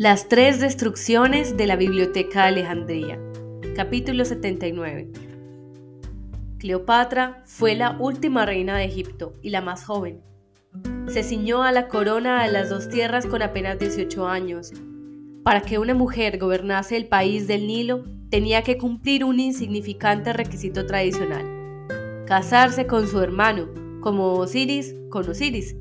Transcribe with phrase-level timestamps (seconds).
[0.00, 3.20] Las tres destrucciones de la Biblioteca de Alejandría.
[3.76, 5.10] Capítulo 79.
[6.56, 10.22] Cleopatra fue la última reina de Egipto y la más joven.
[11.08, 14.72] Se ciñó a la corona de las dos tierras con apenas 18 años.
[15.44, 20.86] Para que una mujer gobernase el país del Nilo, tenía que cumplir un insignificante requisito
[20.86, 22.24] tradicional.
[22.26, 23.68] Casarse con su hermano,
[24.00, 25.76] como Osiris con Osiris.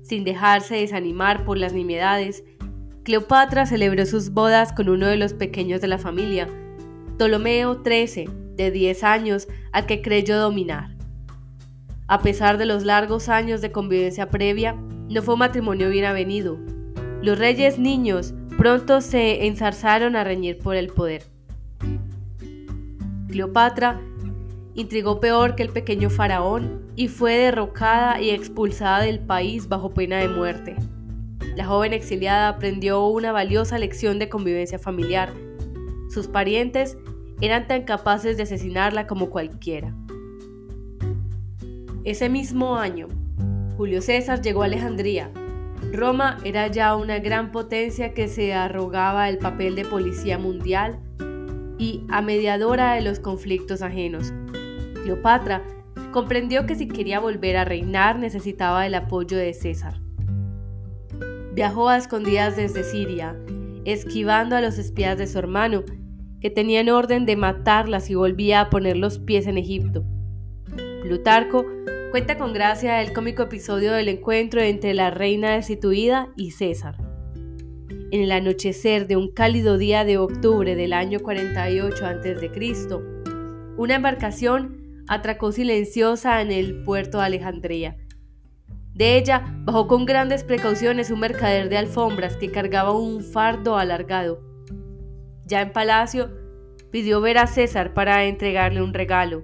[0.00, 2.42] Sin dejarse desanimar por las nimiedades,
[3.04, 6.48] Cleopatra celebró sus bodas con uno de los pequeños de la familia,
[7.18, 10.96] Ptolomeo XIII, de 10 años, al que creyó dominar.
[12.06, 14.72] A pesar de los largos años de convivencia previa,
[15.10, 16.58] no fue matrimonio bien avenido.
[17.20, 21.24] Los reyes niños pronto se enzarzaron a reñir por el poder.
[23.28, 24.00] Cleopatra
[24.74, 30.16] intrigó peor que el pequeño faraón y fue derrocada y expulsada del país bajo pena
[30.16, 30.76] de muerte.
[31.56, 35.32] La joven exiliada aprendió una valiosa lección de convivencia familiar.
[36.10, 36.98] Sus parientes
[37.40, 39.94] eran tan capaces de asesinarla como cualquiera.
[42.04, 43.08] Ese mismo año,
[43.76, 45.30] Julio César llegó a Alejandría.
[45.92, 50.98] Roma era ya una gran potencia que se arrogaba el papel de policía mundial
[51.78, 54.32] y a mediadora de los conflictos ajenos.
[55.02, 55.62] Cleopatra
[56.12, 60.03] comprendió que si quería volver a reinar necesitaba el apoyo de César.
[61.54, 63.36] Viajó a escondidas desde Siria,
[63.84, 65.84] esquivando a los espías de su hermano,
[66.40, 70.04] que tenían orden de matarla si volvía a poner los pies en Egipto.
[71.02, 71.64] Plutarco
[72.10, 76.96] cuenta con gracia el cómico episodio del encuentro entre la reina destituida y César.
[78.10, 82.50] En el anochecer de un cálido día de octubre del año 48 a.C.,
[83.76, 87.96] una embarcación atracó silenciosa en el puerto de Alejandría
[88.94, 94.40] de ella bajó con grandes precauciones un mercader de alfombras que cargaba un fardo alargado.
[95.46, 96.30] Ya en palacio,
[96.90, 99.42] pidió ver a César para entregarle un regalo.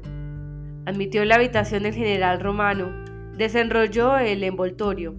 [0.87, 2.91] Admitió la habitación del general romano,
[3.37, 5.17] desenrolló el envoltorio.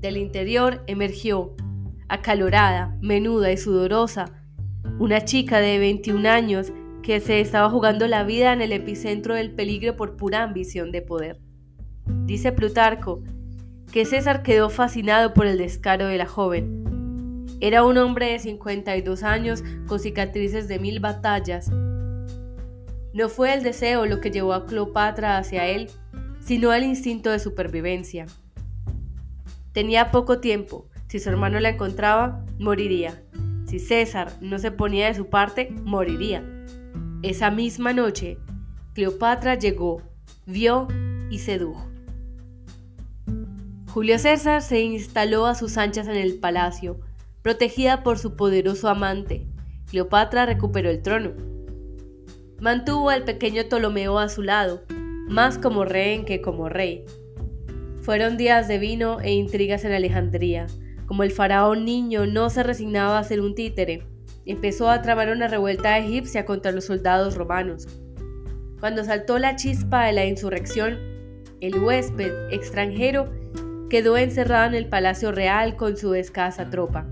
[0.00, 1.54] Del interior emergió,
[2.08, 4.42] acalorada, menuda y sudorosa,
[4.98, 9.54] una chica de 21 años que se estaba jugando la vida en el epicentro del
[9.54, 11.51] peligro por pura ambición de poder.
[12.06, 13.22] Dice Plutarco
[13.92, 17.46] que César quedó fascinado por el descaro de la joven.
[17.60, 21.70] Era un hombre de 52 años con cicatrices de mil batallas.
[23.12, 25.90] No fue el deseo lo que llevó a Cleopatra hacia él,
[26.40, 28.26] sino el instinto de supervivencia.
[29.72, 30.88] Tenía poco tiempo.
[31.08, 33.22] Si su hermano la encontraba, moriría.
[33.66, 36.42] Si César no se ponía de su parte, moriría.
[37.22, 38.38] Esa misma noche,
[38.94, 40.02] Cleopatra llegó,
[40.46, 40.88] vio
[41.30, 41.91] y sedujo.
[43.92, 46.98] Julio César se instaló a sus anchas en el palacio,
[47.42, 49.46] protegida por su poderoso amante.
[49.90, 51.32] Cleopatra recuperó el trono.
[52.58, 54.80] Mantuvo al pequeño Ptolomeo a su lado,
[55.28, 57.04] más como rehén que como rey.
[58.00, 60.68] Fueron días de vino e intrigas en Alejandría.
[61.04, 64.06] Como el faraón niño no se resignaba a ser un títere,
[64.46, 67.86] empezó a tramar una revuelta egipcia contra los soldados romanos.
[68.80, 70.98] Cuando saltó la chispa de la insurrección,
[71.60, 73.41] el huésped extranjero
[73.92, 77.06] quedó encerrado en el Palacio Real con su escasa tropa.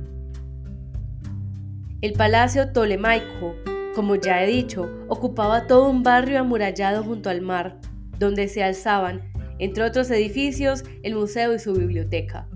[2.00, 3.54] El Palacio Ptolemaico,
[3.94, 7.76] como ya he dicho, ocupaba todo un barrio amurallado junto al mar,
[8.18, 12.48] donde se alzaban, entre otros edificios, el museo y su biblioteca.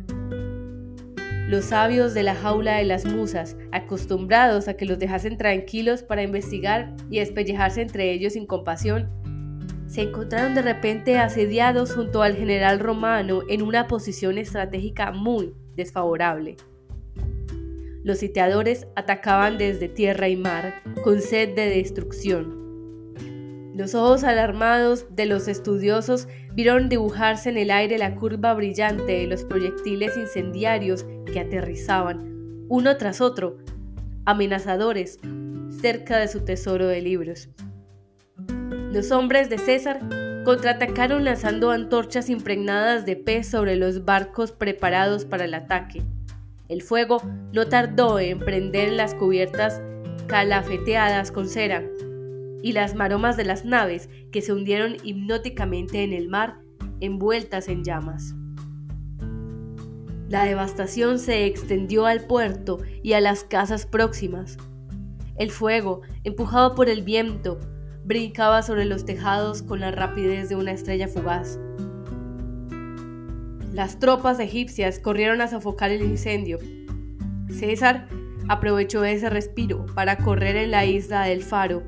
[1.46, 6.22] Los sabios de la jaula de las musas, acostumbrados a que los dejasen tranquilos para
[6.22, 9.10] investigar y despellejarse entre ellos sin compasión,
[9.94, 16.56] se encontraron de repente asediados junto al general romano en una posición estratégica muy desfavorable.
[18.02, 23.14] Los sitiadores atacaban desde tierra y mar, con sed de destrucción.
[23.76, 29.28] Los ojos alarmados de los estudiosos vieron dibujarse en el aire la curva brillante de
[29.28, 33.58] los proyectiles incendiarios que aterrizaban, uno tras otro,
[34.24, 35.20] amenazadores,
[35.80, 37.48] cerca de su tesoro de libros.
[38.94, 39.98] Los hombres de César
[40.44, 46.04] contraatacaron lanzando antorchas impregnadas de pez sobre los barcos preparados para el ataque.
[46.68, 47.20] El fuego
[47.52, 49.82] no tardó en prender las cubiertas
[50.28, 51.82] calafeteadas con cera
[52.62, 56.60] y las maromas de las naves que se hundieron hipnóticamente en el mar
[57.00, 58.36] envueltas en llamas.
[60.28, 64.56] La devastación se extendió al puerto y a las casas próximas.
[65.36, 67.58] El fuego, empujado por el viento,
[68.04, 71.58] brincaba sobre los tejados con la rapidez de una estrella fugaz.
[73.72, 76.58] Las tropas egipcias corrieron a sofocar el incendio.
[77.48, 78.06] César
[78.48, 81.82] aprovechó ese respiro para correr en la isla del Faro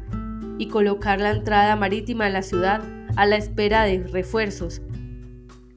[0.59, 2.83] y colocar la entrada marítima en la ciudad
[3.17, 4.83] a la espera de refuerzos.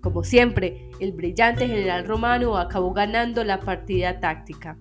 [0.01, 4.77] Como siempre, el brillante general romano acabó ganando la partida táctica.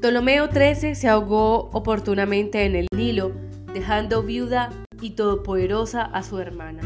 [0.00, 3.32] Ptolomeo XIII se ahogó oportunamente en el Nilo,
[3.72, 6.82] dejando viuda y todopoderosa a su hermana.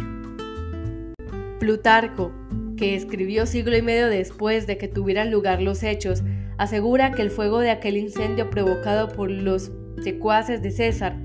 [1.59, 2.33] Plutarco,
[2.77, 6.23] que escribió siglo y medio después de que tuvieran lugar los hechos,
[6.57, 9.73] asegura que el fuego de aquel incendio provocado por los
[10.03, 11.17] secuaces de César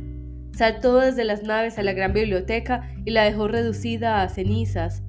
[0.51, 5.03] saltó desde las naves a la gran biblioteca y la dejó reducida a cenizas,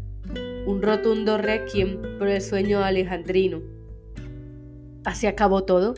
[0.66, 3.60] un rotundo requiem por el sueño alejandrino.
[5.04, 5.94] ¿Así acabó todo?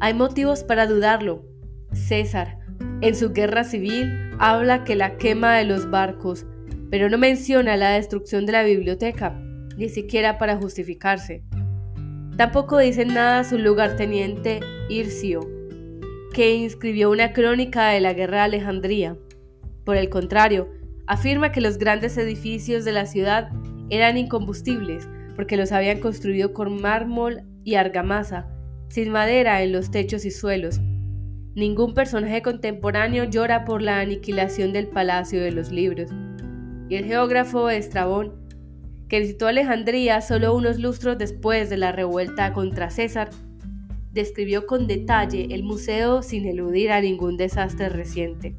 [0.00, 1.44] Hay motivos para dudarlo.
[1.92, 2.57] César,
[3.00, 6.46] en su guerra civil, habla que la quema de los barcos,
[6.90, 9.38] pero no menciona la destrucción de la biblioteca,
[9.76, 11.42] ni siquiera para justificarse.
[12.36, 15.40] Tampoco dice nada su lugarteniente Ircio,
[16.32, 19.16] que inscribió una crónica de la guerra de Alejandría.
[19.84, 20.68] Por el contrario,
[21.06, 23.50] afirma que los grandes edificios de la ciudad
[23.90, 28.48] eran incombustibles porque los habían construido con mármol y argamasa,
[28.88, 30.80] sin madera en los techos y suelos.
[31.58, 36.08] Ningún personaje contemporáneo llora por la aniquilación del Palacio de los Libros.
[36.88, 38.32] Y el geógrafo Estrabón,
[39.08, 43.30] que visitó Alejandría solo unos lustros después de la revuelta contra César,
[44.12, 48.54] describió con detalle el museo sin eludir a ningún desastre reciente.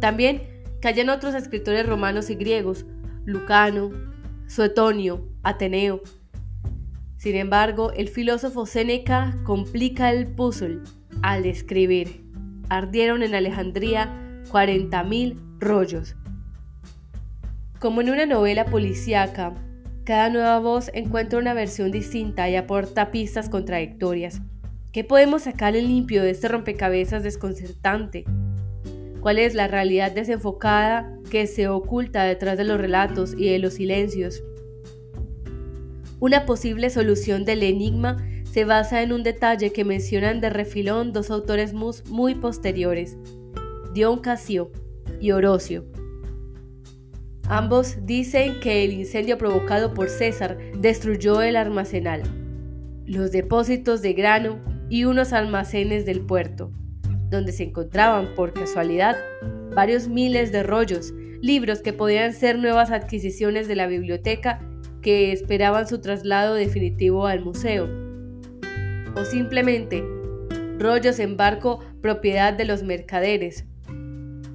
[0.00, 0.40] También
[0.80, 2.86] callan otros escritores romanos y griegos,
[3.26, 3.90] Lucano,
[4.46, 6.00] Suetonio, Ateneo.
[7.18, 10.80] Sin embargo, el filósofo Séneca complica el puzzle
[11.22, 12.24] al escribir.
[12.68, 16.16] Ardieron en Alejandría 40.000 rollos.
[17.78, 19.54] Como en una novela policíaca,
[20.04, 24.40] cada nueva voz encuentra una versión distinta y aporta pistas contradictorias.
[24.92, 28.24] ¿Qué podemos sacar en limpio de este rompecabezas desconcertante?
[29.20, 33.74] ¿Cuál es la realidad desenfocada que se oculta detrás de los relatos y de los
[33.74, 34.42] silencios?
[36.18, 38.16] Una posible solución del enigma
[38.52, 43.16] se basa en un detalle que mencionan de refilón dos autores muy posteriores,
[43.94, 44.70] Dion Casio
[45.22, 45.86] y Orocio
[47.48, 52.24] Ambos dicen que el incendio provocado por César destruyó el almacenal,
[53.06, 54.58] los depósitos de grano
[54.90, 56.70] y unos almacenes del puerto,
[57.30, 59.16] donde se encontraban, por casualidad,
[59.74, 64.60] varios miles de rollos, libros que podían ser nuevas adquisiciones de la biblioteca
[65.00, 68.11] que esperaban su traslado definitivo al museo,
[69.16, 70.04] o simplemente
[70.78, 73.64] rollos en barco propiedad de los mercaderes,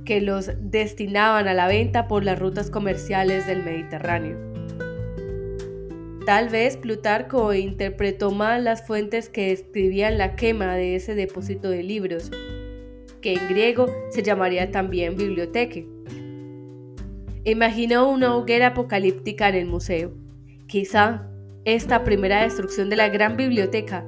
[0.06, 4.38] que los destinaban a la venta por las rutas comerciales del Mediterráneo.
[6.26, 11.84] Tal vez Plutarco interpretó mal las fuentes que describían la quema de ese depósito de
[11.84, 12.32] libros,
[13.22, 15.88] que en griego se llamaría también biblioteque.
[17.46, 20.14] Imaginó una hoguera apocalíptica en el museo.
[20.68, 21.30] Quizá
[21.64, 24.06] esta primera destrucción de la gran biblioteca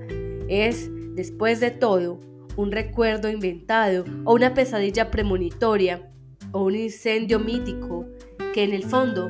[0.50, 2.20] es, después de todo,
[2.58, 6.12] un recuerdo inventado o una pesadilla premonitoria
[6.52, 8.06] o un incendio mítico
[8.54, 9.30] que en el fondo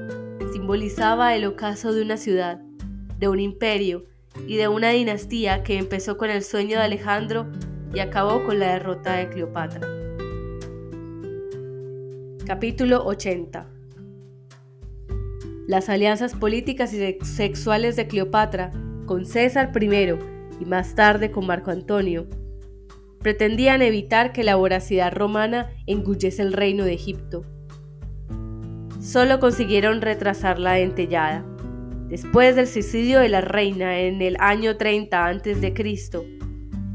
[0.51, 2.61] simbolizaba el ocaso de una ciudad,
[3.19, 4.05] de un imperio
[4.47, 7.47] y de una dinastía que empezó con el sueño de Alejandro
[7.93, 9.81] y acabó con la derrota de Cleopatra.
[12.45, 13.69] Capítulo 80
[15.67, 18.71] Las alianzas políticas y sexuales de Cleopatra
[19.05, 22.27] con César I y más tarde con Marco Antonio
[23.19, 27.45] pretendían evitar que la voracidad romana engullese el reino de Egipto.
[29.01, 31.45] Solo consiguieron retrasar la dentellada.
[32.07, 35.73] Después del suicidio de la reina en el año 30 a.C.,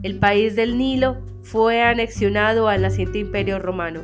[0.02, 4.00] el país del Nilo fue anexionado al naciente imperio romano.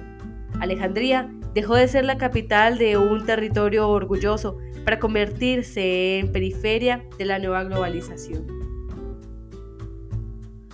[0.61, 7.25] Alejandría dejó de ser la capital de un territorio orgulloso para convertirse en periferia de
[7.25, 8.60] la nueva globalización.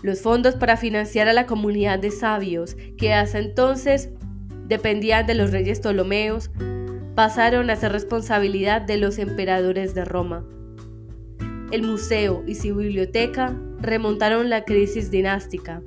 [0.03, 4.11] Los fondos para financiar a la comunidad de sabios, que hasta entonces
[4.67, 6.51] dependían de los reyes Ptolomeos,
[7.15, 10.45] pasaron a ser responsabilidad de los emperadores de Roma.
[11.73, 15.83] El museo y su biblioteca remontaron la crisis dinástica,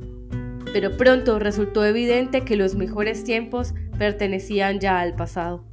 [0.74, 5.69] pero pronto resultó evidente que los mejores tiempos pertenecían ya al pasado.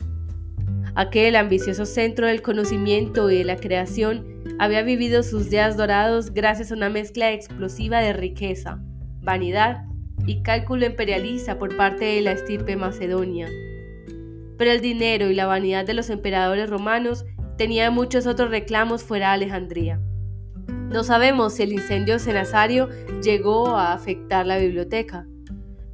[0.97, 4.25] Aquel ambicioso centro del conocimiento y de la creación
[4.59, 8.81] había vivido sus días dorados gracias a una mezcla explosiva de riqueza,
[9.21, 9.85] vanidad
[10.27, 13.47] y cálculo imperialista por parte de la estirpe macedonia.
[14.57, 17.27] Pero el dinero y la vanidad de los emperadores romanos
[17.59, 20.01] tenían muchos otros reclamos fuera de Alejandría.
[20.67, 22.89] No sabemos si el incendio cenasario
[23.23, 25.27] llegó a afectar la biblioteca,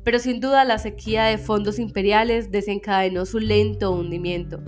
[0.05, 4.63] pero sin duda la sequía de fondos imperiales desencadenó su lento hundimiento.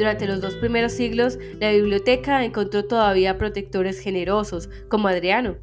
[0.00, 5.58] Durante los dos primeros siglos, la biblioteca encontró todavía protectores generosos, como Adriano,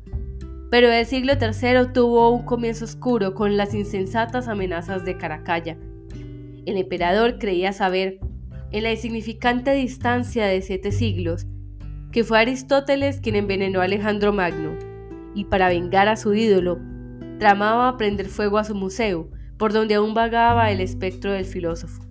[0.70, 5.76] pero el siglo III tuvo un comienzo oscuro con las insensatas amenazas de Caracalla.
[6.68, 8.20] El emperador creía saber,
[8.72, 11.48] en la insignificante distancia de siete siglos,
[12.12, 14.78] que fue Aristóteles quien envenenó a Alejandro Magno,
[15.34, 16.78] y para vengar a su ídolo,
[17.40, 22.07] tramaba prender fuego a su museo, por donde aún vagaba el espectro del filósofo.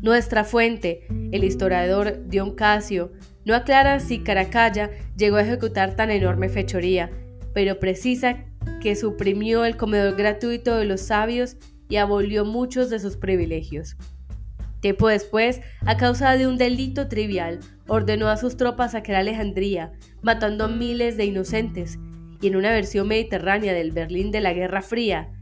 [0.00, 3.10] Nuestra fuente, el historiador Dion Casio,
[3.44, 7.10] no aclara si Caracalla llegó a ejecutar tan enorme fechoría,
[7.52, 8.44] pero precisa
[8.80, 11.56] que suprimió el comedor gratuito de los sabios
[11.88, 13.96] y abolió muchos de sus privilegios.
[14.80, 19.90] Tiempo después, a causa de un delito trivial, ordenó a sus tropas saquear Alejandría,
[20.22, 21.98] matando a miles de inocentes,
[22.40, 25.32] y en una versión mediterránea del Berlín de la Guerra Fría,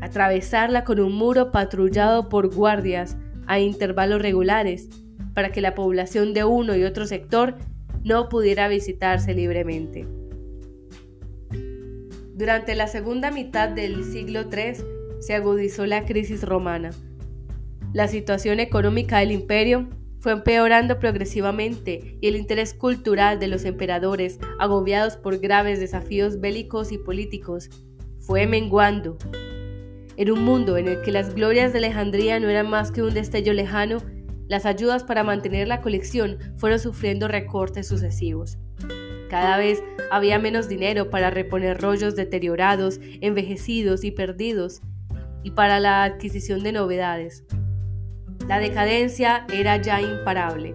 [0.00, 3.18] atravesarla con un muro patrullado por guardias
[3.48, 4.88] a intervalos regulares
[5.34, 7.56] para que la población de uno y otro sector
[8.04, 10.06] no pudiera visitarse libremente.
[12.34, 14.84] Durante la segunda mitad del siglo III
[15.18, 16.90] se agudizó la crisis romana.
[17.92, 19.88] La situación económica del imperio
[20.20, 26.92] fue empeorando progresivamente y el interés cultural de los emperadores, agobiados por graves desafíos bélicos
[26.92, 27.70] y políticos,
[28.20, 29.16] fue menguando
[30.18, 33.14] en un mundo en el que las glorias de Alejandría no eran más que un
[33.14, 33.98] destello lejano,
[34.48, 38.58] las ayudas para mantener la colección fueron sufriendo recortes sucesivos.
[39.30, 44.82] Cada vez había menos dinero para reponer rollos deteriorados, envejecidos y perdidos,
[45.44, 47.44] y para la adquisición de novedades.
[48.48, 50.74] La decadencia era ya imparable.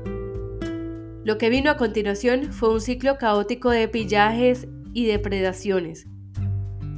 [1.26, 6.08] Lo que vino a continuación fue un ciclo caótico de pillajes y depredaciones.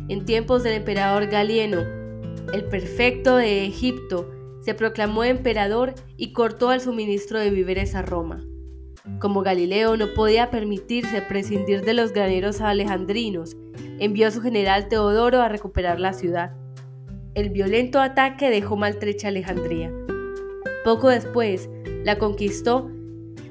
[0.10, 2.05] En tiempos del emperador Galieno,
[2.54, 8.44] el perfecto de Egipto, se proclamó emperador y cortó el suministro de víveres a Roma.
[9.20, 13.56] Como Galileo no podía permitirse prescindir de los graneros alejandrinos,
[14.00, 16.56] envió a su general Teodoro a recuperar la ciudad.
[17.36, 19.92] El violento ataque dejó maltrecha Alejandría.
[20.84, 21.70] Poco después,
[22.04, 22.90] la conquistó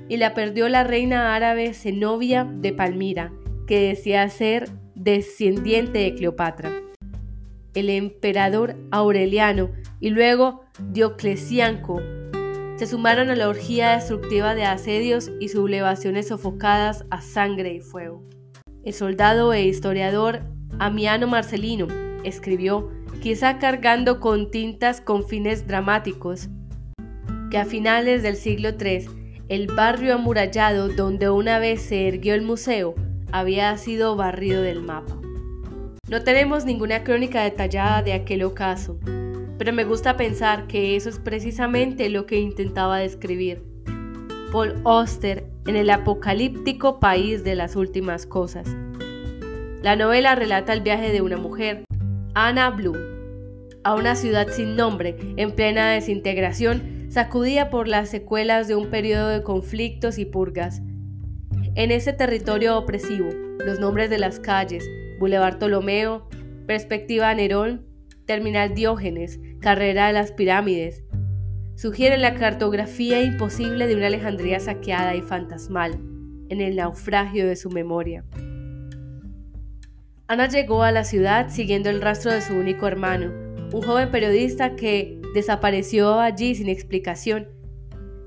[0.09, 3.33] y la perdió la reina árabe Zenobia de Palmira,
[3.67, 6.73] que decía ser descendiente de Cleopatra
[7.75, 12.01] el emperador Aureliano y luego Dioclecianco
[12.77, 18.25] se sumaron a la orgía destructiva de asedios y sublevaciones sofocadas a sangre y fuego.
[18.85, 20.43] El soldado e historiador
[20.79, 21.87] Amiano Marcelino
[22.25, 22.91] escribió,
[23.23, 26.49] quizá cargando con tintas con fines dramáticos,
[27.51, 29.07] que a finales del siglo III
[29.49, 32.95] el barrio amurallado donde una vez se erguió el museo
[33.31, 35.24] había sido barrido del mapa.
[36.07, 38.99] No tenemos ninguna crónica detallada de aquel ocaso,
[39.57, 43.63] pero me gusta pensar que eso es precisamente lo que intentaba describir
[44.53, 48.69] Paul Auster en el apocalíptico país de las últimas cosas.
[49.83, 51.85] La novela relata el viaje de una mujer,
[52.35, 52.99] Anna Bloom,
[53.83, 59.29] a una ciudad sin nombre, en plena desintegración, sacudida por las secuelas de un periodo
[59.29, 60.83] de conflictos y purgas.
[61.75, 63.31] En ese territorio opresivo,
[63.65, 64.85] los nombres de las calles,
[65.19, 66.29] Boulevard Ptolomeo,
[66.67, 67.87] Perspectiva Nerón,
[68.27, 71.05] Terminal Diógenes, Carrera de las Pirámides.
[71.77, 75.93] Sugiere la cartografía imposible de una Alejandría saqueada y fantasmal,
[76.49, 78.25] en el naufragio de su memoria.
[80.27, 83.31] Ana llegó a la ciudad siguiendo el rastro de su único hermano,
[83.73, 87.49] un joven periodista que desapareció allí sin explicación.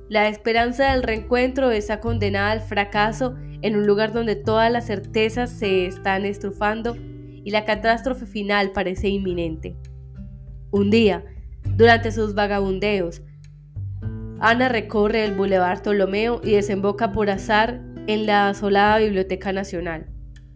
[0.10, 3.36] La esperanza del reencuentro está condenada al fracaso
[3.68, 9.10] en un lugar donde todas las certezas se están estrufando y la catástrofe final parece
[9.10, 9.76] inminente.
[10.72, 11.24] Un día,
[11.76, 13.22] durante sus vagabundeos,
[14.40, 20.08] Ana recorre el Boulevard Ptolomeo y desemboca por azar en la asolada Biblioteca Nacional.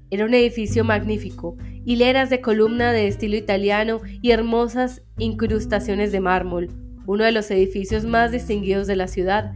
[0.10, 6.70] Era un edificio magnífico, hileras de columna de estilo italiano y hermosas incrustaciones de mármol,
[7.08, 9.54] uno de los edificios más distinguidos de la ciudad.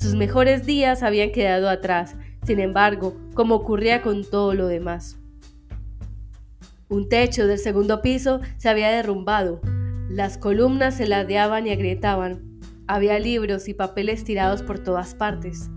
[0.00, 5.18] Sus mejores días habían quedado atrás, sin embargo, como ocurría con todo lo demás.
[6.88, 9.60] Un techo del segundo piso se había derrumbado,
[10.08, 15.70] las columnas se ladeaban y agrietaban, había libros y papeles tirados por todas partes.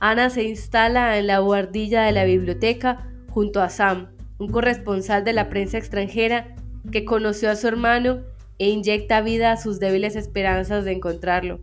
[0.00, 4.08] Ana se instala en la guardilla de la biblioteca junto a Sam,
[4.38, 6.56] un corresponsal de la prensa extranjera
[6.90, 8.22] que conoció a su hermano
[8.58, 11.60] e inyecta vida a sus débiles esperanzas de encontrarlo.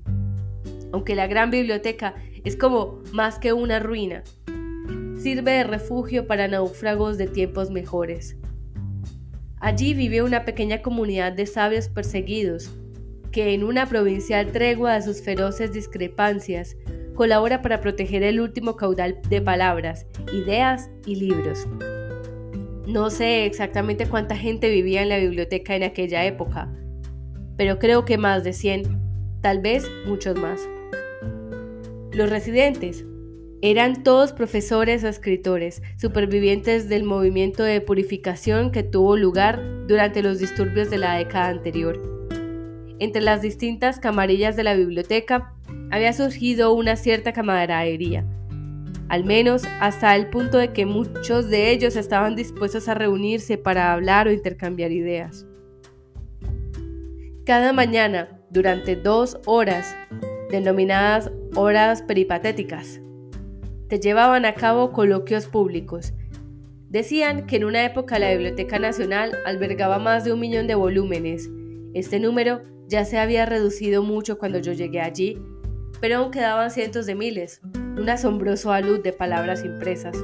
[0.91, 4.23] Aunque la gran biblioteca es como más que una ruina.
[5.17, 8.37] Sirve de refugio para náufragos de tiempos mejores.
[9.59, 12.71] Allí vive una pequeña comunidad de sabios perseguidos,
[13.31, 16.77] que en una provincial tregua de sus feroces discrepancias,
[17.15, 21.67] colabora para proteger el último caudal de palabras, ideas y libros.
[22.85, 26.71] No sé exactamente cuánta gente vivía en la biblioteca en aquella época,
[27.57, 30.69] pero creo que más de 100, tal vez muchos más.
[32.17, 33.05] Los residentes
[33.61, 40.39] eran todos profesores o escritores, supervivientes del movimiento de purificación que tuvo lugar durante los
[40.39, 42.01] disturbios de la década anterior.
[42.97, 45.53] Entre las distintas camarillas de la biblioteca
[45.91, 48.25] había surgido una cierta camaradería,
[49.09, 53.93] al menos hasta el punto de que muchos de ellos estaban dispuestos a reunirse para
[53.93, 55.45] hablar o intercambiar ideas.
[57.45, 59.95] Cada mañana, durante dos horas,
[60.49, 62.99] denominadas horas peripatéticas,
[63.87, 66.13] te llevaban a cabo coloquios públicos.
[66.89, 71.49] Decían que en una época la Biblioteca Nacional albergaba más de un millón de volúmenes.
[71.93, 75.37] Este número ya se había reducido mucho cuando yo llegué allí
[75.99, 80.17] pero aún quedaban cientos de miles, un asombroso alud de palabras impresas.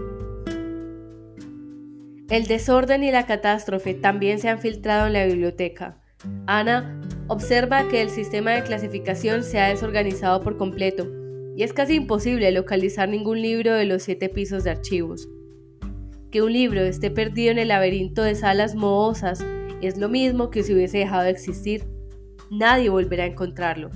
[2.30, 6.02] El desorden y la catástrofe también se han filtrado en la biblioteca.
[6.48, 11.08] Ana observa que el sistema de clasificación se ha desorganizado por completo
[11.56, 15.28] y es casi imposible localizar ningún libro de los siete pisos de archivos.
[16.32, 19.46] Que un libro esté perdido en el laberinto de salas mohosas
[19.82, 21.86] es lo mismo que si hubiese dejado de existir.
[22.50, 23.90] Nadie volverá a encontrarlo.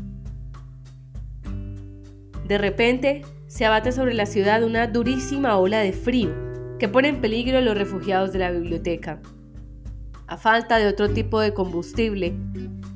[2.47, 6.29] De repente, se abate sobre la ciudad una durísima ola de frío
[6.77, 9.21] que pone en peligro a los refugiados de la biblioteca.
[10.27, 12.33] A falta de otro tipo de combustible,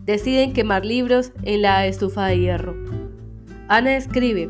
[0.04, 2.76] deciden quemar libros en la estufa de hierro.
[3.70, 4.50] Ana escribe,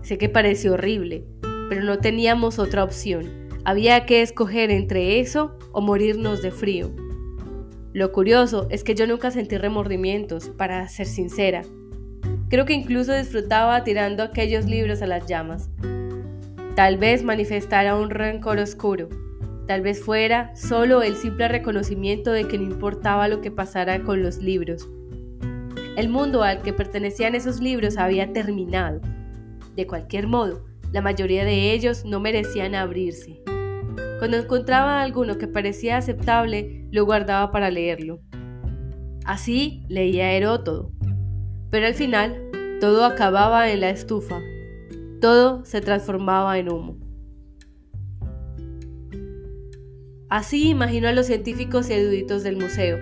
[0.00, 1.26] sé que parece horrible,
[1.68, 3.50] pero no teníamos otra opción.
[3.66, 6.90] Había que escoger entre eso o morirnos de frío.
[7.92, 11.60] Lo curioso es que yo nunca sentí remordimientos, para ser sincera.
[12.48, 15.68] Creo que incluso disfrutaba tirando aquellos libros a las llamas.
[16.74, 19.10] Tal vez manifestara un rencor oscuro.
[19.66, 24.22] Tal vez fuera solo el simple reconocimiento de que no importaba lo que pasara con
[24.22, 24.88] los libros.
[25.96, 29.00] El mundo al que pertenecían esos libros había terminado.
[29.74, 33.42] De cualquier modo, la mayoría de ellos no merecían abrirse.
[34.18, 38.20] Cuando encontraba alguno que parecía aceptable, lo guardaba para leerlo.
[39.24, 40.92] Así leía Herótodo,
[41.70, 42.50] pero al final
[42.80, 44.40] todo acababa en la estufa,
[45.20, 47.03] todo se transformaba en humo.
[50.34, 52.98] Así imagino a los científicos y eruditos del museo,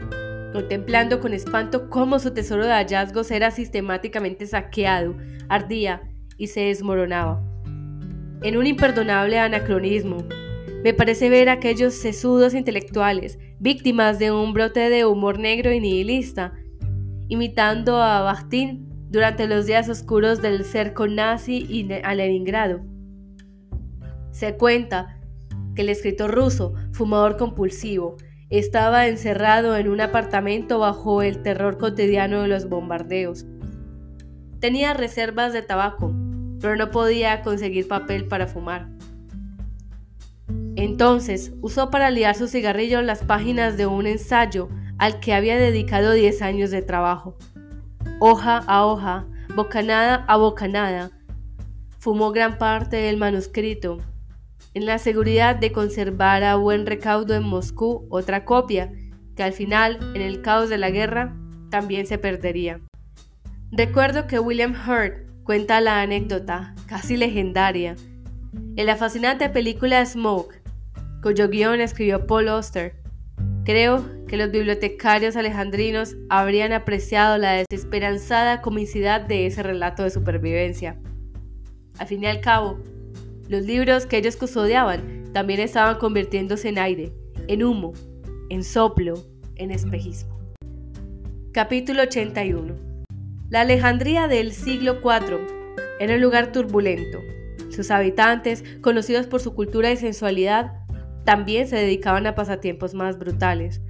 [0.52, 5.16] contemplando con espanto cómo su tesoro de hallazgos era sistemáticamente saqueado,
[5.48, 6.02] ardía
[6.36, 7.42] y se desmoronaba.
[8.42, 10.18] En un imperdonable anacronismo,
[10.84, 15.80] me parece ver a aquellos sesudos intelectuales, víctimas de un brote de humor negro y
[15.80, 16.52] nihilista,
[17.28, 22.82] imitando a Bakhtin durante los días oscuros del cerco nazi y a Leningrado.
[24.32, 25.18] Se cuenta
[25.74, 28.16] que el escritor ruso, fumador compulsivo,
[28.50, 33.46] estaba encerrado en un apartamento bajo el terror cotidiano de los bombardeos.
[34.60, 36.14] Tenía reservas de tabaco,
[36.60, 38.88] pero no podía conseguir papel para fumar.
[40.76, 46.12] Entonces usó para liar su cigarrillo las páginas de un ensayo al que había dedicado
[46.12, 47.36] 10 años de trabajo.
[48.20, 51.10] Hoja a hoja, bocanada a bocanada,
[51.98, 53.98] fumó gran parte del manuscrito,
[54.74, 58.92] en la seguridad de conservar a buen recaudo en Moscú otra copia,
[59.36, 61.36] que al final, en el caos de la guerra,
[61.70, 62.80] también se perdería.
[63.70, 67.96] Recuerdo que William Hurt cuenta la anécdota, casi legendaria,
[68.76, 70.62] en la fascinante película Smoke,
[71.22, 73.02] cuyo guion escribió Paul Auster,
[73.64, 80.98] Creo que los bibliotecarios alejandrinos habrían apreciado la desesperanzada comicidad de ese relato de supervivencia.
[81.98, 82.80] Al fin y al cabo,
[83.48, 87.12] los libros que ellos custodiaban también estaban convirtiéndose en aire,
[87.48, 87.92] en humo,
[88.50, 89.14] en soplo,
[89.56, 90.38] en espejismo.
[91.52, 92.74] Capítulo 81
[93.50, 95.38] La Alejandría del siglo IV
[96.00, 97.18] era un lugar turbulento.
[97.70, 100.72] Sus habitantes, conocidos por su cultura y sensualidad,
[101.24, 103.80] también se dedicaban a pasatiempos más brutales.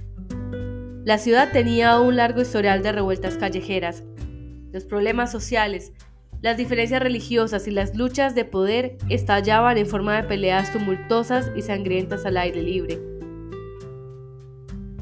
[1.03, 4.03] La ciudad tenía un largo historial de revueltas callejeras.
[4.71, 5.91] Los problemas sociales,
[6.43, 11.61] las diferencias religiosas y las luchas de poder estallaban en forma de peleas tumultuosas y
[11.61, 12.99] sangrientas al aire libre.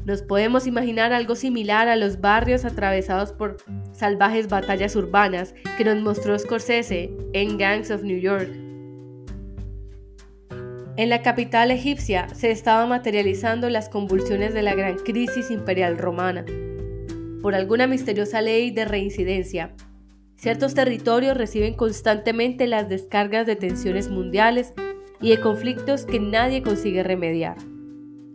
[0.04, 3.56] Nos podemos imaginar algo similar a los barrios atravesados por
[3.90, 8.48] salvajes batallas urbanas que nos mostró Scorsese en Gangs of New York.
[10.96, 16.44] En la capital egipcia se estaban materializando las convulsiones de la gran crisis imperial romana.
[17.42, 19.74] Por alguna misteriosa ley de reincidencia,
[20.42, 24.74] ciertos territorios reciben constantemente las descargas de tensiones mundiales
[25.20, 27.56] y de conflictos que nadie consigue remediar.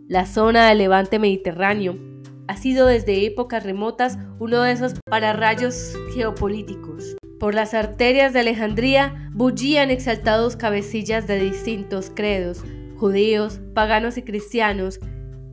[0.08, 1.98] La zona del levante mediterráneo
[2.46, 7.14] ha sido desde épocas remotas uno de esos pararrayos geopolíticos.
[7.38, 12.64] Por las arterias de Alejandría bullían exaltados cabecillas de distintos credos,
[12.96, 14.98] judíos, paganos y cristianos.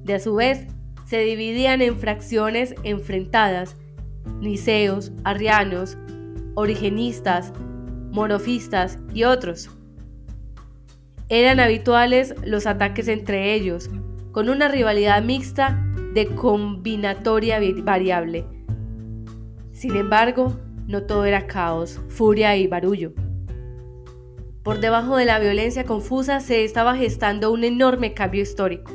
[0.05, 0.67] De a su vez,
[1.05, 3.75] se dividían en fracciones enfrentadas,
[4.39, 5.97] niceos, arrianos,
[6.55, 7.53] origenistas,
[8.11, 9.69] monofistas y otros.
[11.29, 13.89] Eran habituales los ataques entre ellos,
[14.31, 15.81] con una rivalidad mixta
[16.13, 18.45] de combinatoria variable.
[19.71, 23.13] Sin embargo, no todo era caos, furia y barullo.
[24.63, 28.93] Por debajo de la violencia confusa se estaba gestando un enorme cambio histórico.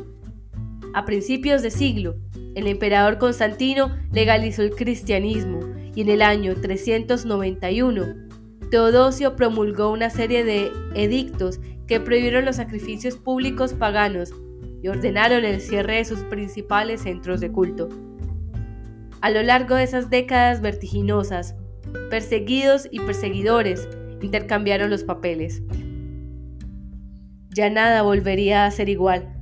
[0.95, 2.17] A principios de siglo,
[2.55, 5.61] el emperador Constantino legalizó el cristianismo
[5.95, 8.05] y en el año 391,
[8.71, 14.33] Teodosio promulgó una serie de edictos que prohibieron los sacrificios públicos paganos
[14.83, 17.89] y ordenaron el cierre de sus principales centros de culto.
[19.21, 21.57] A lo largo de esas décadas vertiginosas,
[22.09, 23.89] perseguidos y perseguidores
[24.23, 25.63] intercambiaron los papeles.
[27.51, 29.35] Ya nada volvería a ser igual.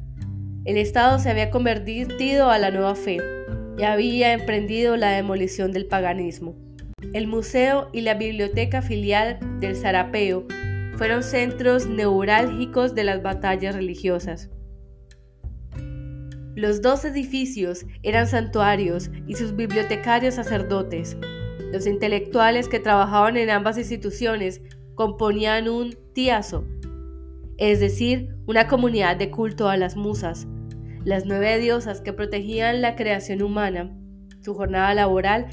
[0.65, 3.19] El Estado se había convertido a la nueva fe
[3.79, 6.57] y había emprendido la demolición del paganismo.
[7.12, 10.47] El museo y la biblioteca filial del Sarapeo
[10.97, 14.51] fueron centros neurálgicos de las batallas religiosas.
[16.57, 21.17] Los dos edificios eran santuarios y sus bibliotecarios sacerdotes.
[21.73, 24.61] Los intelectuales que trabajaban en ambas instituciones
[24.97, 26.64] componían un tiazo,
[27.59, 30.49] es decir, una comunidad de culto a las musas,
[31.05, 33.91] las nueve diosas que protegían la creación humana.
[34.41, 35.47] Su jornada laboral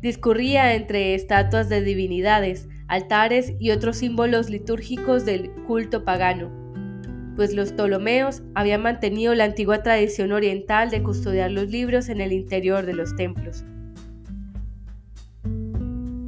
[0.00, 6.62] discurría entre estatuas de divinidades, altares y otros símbolos litúrgicos del culto pagano
[7.36, 12.32] pues los Ptolomeos habían mantenido la antigua tradición oriental de custodiar los libros en el
[12.32, 13.64] interior de los templos.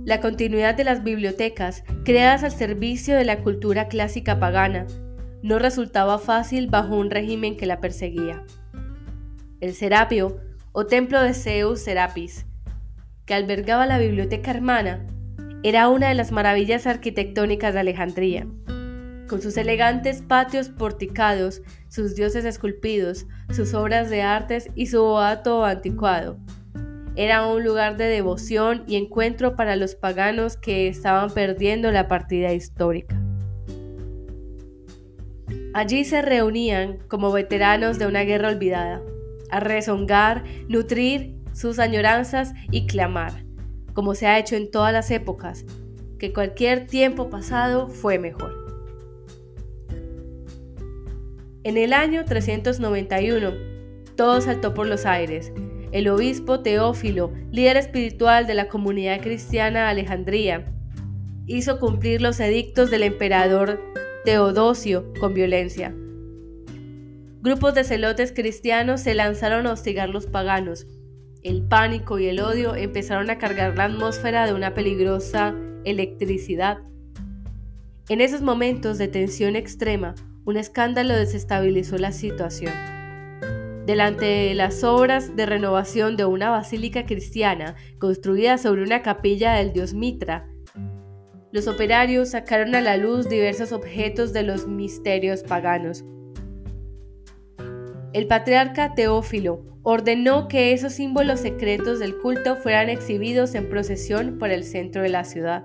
[0.04, 4.86] La continuidad de las bibliotecas, creadas al servicio de la cultura clásica pagana,
[5.42, 8.42] no resultaba fácil bajo un régimen que la perseguía.
[9.64, 10.36] El Serapio,
[10.72, 12.44] o templo de Zeus Serapis,
[13.24, 15.06] que albergaba la biblioteca hermana,
[15.62, 18.46] era una de las maravillas arquitectónicas de Alejandría
[19.26, 25.64] con sus elegantes patios porticados, sus dioses esculpidos, sus obras de artes y su boato
[25.64, 26.36] anticuado.
[27.16, 32.52] Era un lugar de devoción y encuentro para los paganos que estaban perdiendo la partida
[32.52, 33.18] histórica.
[35.72, 39.00] Allí se reunían como veteranos de una guerra olvidada,
[39.50, 43.44] a rezongar, nutrir sus añoranzas y clamar,
[43.92, 45.64] como se ha hecho en todas las épocas,
[46.18, 48.64] que cualquier tiempo pasado fue mejor.
[51.62, 53.52] En el año 391,
[54.16, 55.52] todo saltó por los aires.
[55.92, 60.66] El obispo Teófilo, líder espiritual de la comunidad cristiana Alejandría,
[61.46, 63.80] hizo cumplir los edictos del emperador
[64.24, 65.94] Teodosio con violencia.
[67.44, 70.86] Grupos de celotes cristianos se lanzaron a hostigar los paganos.
[71.42, 75.54] El pánico y el odio empezaron a cargar la atmósfera de una peligrosa
[75.84, 76.78] electricidad.
[78.08, 80.14] En esos momentos de tensión extrema,
[80.46, 82.72] un escándalo desestabilizó la situación.
[83.84, 89.74] Delante de las obras de renovación de una basílica cristiana construida sobre una capilla del
[89.74, 90.48] dios Mitra,
[91.52, 96.06] los operarios sacaron a la luz diversos objetos de los misterios paganos.
[98.14, 104.50] El patriarca Teófilo ordenó que esos símbolos secretos del culto fueran exhibidos en procesión por
[104.50, 105.64] el centro de la ciudad.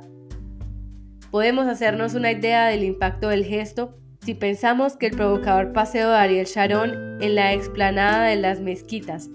[1.29, 6.17] Podemos hacernos una idea del impacto del gesto si pensamos que el provocador paseo de
[6.17, 9.29] Ariel Sharon en la explanada de las mezquitas,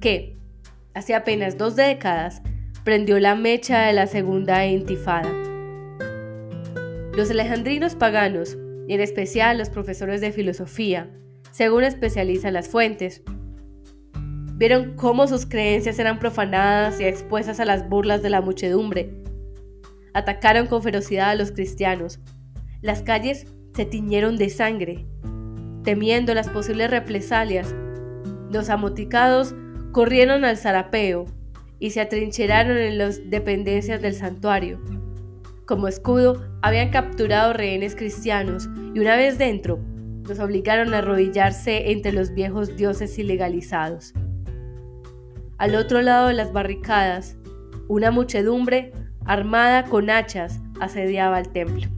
[0.00, 0.38] que,
[0.94, 2.40] hace apenas dos décadas,
[2.82, 5.30] prendió la mecha de la segunda intifada.
[7.14, 8.56] Los alejandrinos paganos,
[8.88, 11.10] y en especial los profesores de filosofía,
[11.52, 13.22] según especializan las fuentes,
[14.54, 19.22] vieron cómo sus creencias eran profanadas y expuestas a las burlas de la muchedumbre.
[20.14, 22.20] Atacaron con ferocidad a los cristianos.
[22.80, 25.06] Las calles se tiñeron de sangre.
[25.84, 27.74] Temiendo las posibles represalias,
[28.50, 29.54] los amoticados
[29.92, 31.26] corrieron al zarapeo
[31.78, 34.80] y se atrincheraron en las dependencias del santuario.
[35.66, 39.80] Como escudo, habían capturado rehenes cristianos y una vez dentro,
[40.26, 44.14] los obligaron a arrodillarse entre los viejos dioses ilegalizados.
[45.58, 47.36] Al otro lado de las barricadas,
[47.88, 48.92] una muchedumbre
[49.24, 51.88] armada con hachas asediaba el templo.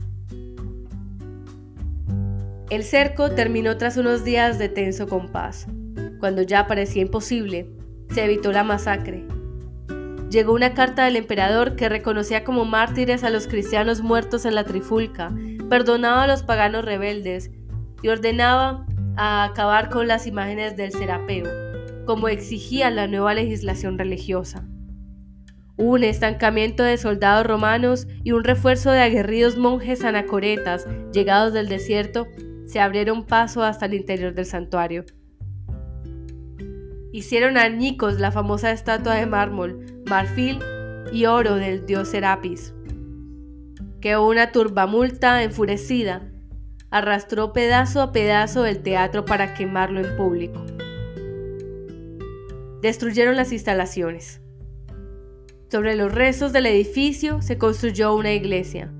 [2.69, 5.67] El cerco terminó tras unos días de tenso compás.
[6.19, 7.67] Cuando ya parecía imposible,
[8.09, 9.23] se evitó la masacre.
[10.29, 14.63] Llegó una carta del emperador que reconocía como mártires a los cristianos muertos en la
[14.63, 15.31] trifulca,
[15.69, 17.51] perdonaba a los paganos rebeldes
[18.01, 18.85] y ordenaba
[19.17, 21.45] a acabar con las imágenes del serapeo,
[22.05, 24.67] como exigía la nueva legislación religiosa.
[25.77, 32.27] Un estancamiento de soldados romanos y un refuerzo de aguerridos monjes anacoretas llegados del desierto
[32.65, 35.05] se abrieron paso hasta el interior del santuario.
[37.11, 40.59] Hicieron añicos la famosa estatua de mármol, marfil
[41.11, 42.73] y oro del dios Serapis,
[44.01, 46.29] que una turbamulta enfurecida
[46.91, 50.65] arrastró pedazo a pedazo del teatro para quemarlo en público.
[52.81, 54.41] Destruyeron las instalaciones.
[55.69, 58.91] Sobre los restos del edificio se construyó una iglesia.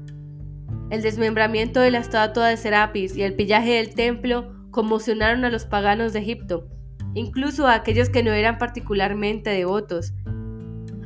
[0.89, 5.65] El desmembramiento de la estatua de Serapis y el pillaje del templo conmocionaron a los
[5.65, 6.67] paganos de Egipto,
[7.13, 10.13] incluso a aquellos que no eran particularmente devotos.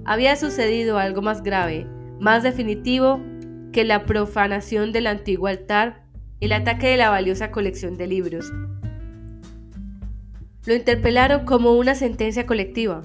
[0.05, 1.85] Había sucedido algo más grave,
[2.19, 3.21] más definitivo
[3.71, 6.09] que la profanación del antiguo altar
[6.39, 8.52] el ataque de la valiosa colección de libros.
[10.65, 13.02] Lo interpelaron como una sentencia colectiva.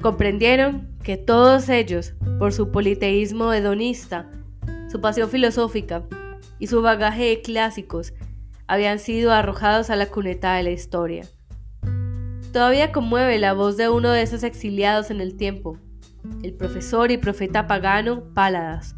[0.00, 4.30] Comprendieron que todos ellos, por su politeísmo hedonista,
[4.90, 6.04] su pasión filosófica
[6.58, 8.14] y su bagaje de clásicos,
[8.66, 11.24] habían sido arrojados a la cuneta de la historia.
[12.52, 15.78] Todavía conmueve la voz de uno de esos exiliados en el tiempo,
[16.42, 18.94] el profesor y profeta pagano Páladas,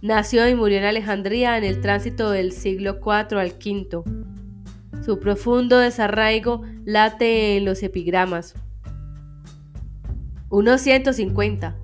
[0.00, 4.02] Nació y murió en Alejandría en el tránsito del siglo IV al V.
[5.04, 8.54] Su profundo desarraigo late en los epigramas.
[10.48, 11.76] Unos 150,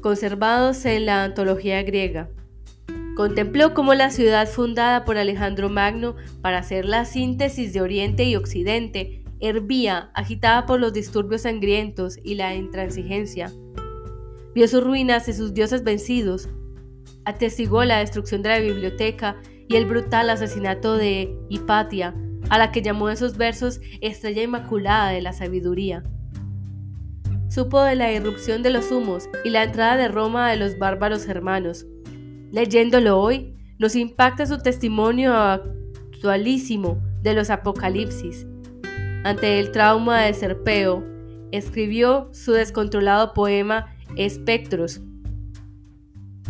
[0.00, 2.28] conservados en la antología griega.
[3.16, 8.36] Contempló cómo la ciudad fundada por Alejandro Magno para hacer la síntesis de Oriente y
[8.36, 13.52] Occidente hervía, agitada por los disturbios sangrientos y la intransigencia.
[14.54, 16.48] Vio sus ruinas y sus dioses vencidos,
[17.24, 19.36] atestiguó la destrucción de la biblioteca
[19.68, 22.14] y el brutal asesinato de Hipatia,
[22.50, 26.02] a la que llamó en sus versos Estrella Inmaculada de la Sabiduría.
[27.48, 31.28] Supo de la irrupción de los humos y la entrada de Roma de los bárbaros
[31.28, 31.86] hermanos.
[32.50, 38.46] Leyéndolo hoy, nos impacta su testimonio actualísimo de los apocalipsis.
[39.24, 41.04] Ante el trauma de Serpeo,
[41.52, 45.00] escribió su descontrolado poema Espectros,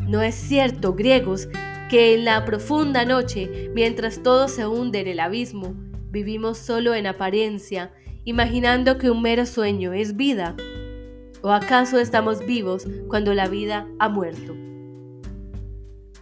[0.07, 1.49] no es cierto, griegos,
[1.89, 5.75] que en la profunda noche, mientras todo se hunde en el abismo,
[6.11, 7.93] vivimos solo en apariencia,
[8.25, 10.57] imaginando que un mero sueño es vida.
[11.43, 14.55] ¿O acaso estamos vivos cuando la vida ha muerto?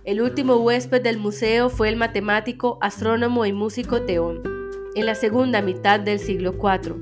[0.05, 4.43] El último huésped del museo fue el matemático, astrónomo y músico Teón,
[4.95, 6.97] en la segunda mitad del siglo IV.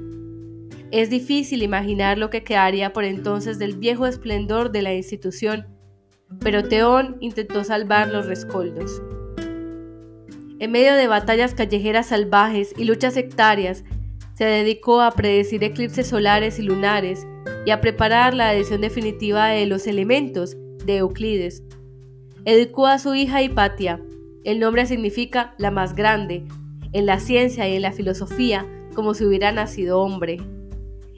[0.90, 5.77] Es difícil imaginar lo que quedaría por entonces del viejo esplendor de la institución
[6.40, 9.02] pero Teón intentó salvar los rescoldos.
[10.60, 13.84] En medio de batallas callejeras salvajes y luchas sectarias,
[14.34, 17.26] se dedicó a predecir eclipses solares y lunares
[17.66, 21.62] y a preparar la edición definitiva de Los Elementos de Euclides.
[22.44, 24.00] Educó a su hija Hipatia.
[24.44, 26.44] El nombre significa la más grande,
[26.92, 30.38] en la ciencia y en la filosofía, como si hubiera nacido hombre.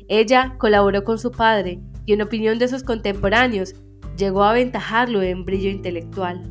[0.09, 3.75] Ella colaboró con su padre y en opinión de sus contemporáneos
[4.20, 6.42] llegó a aventajarlo en brillo intelectual.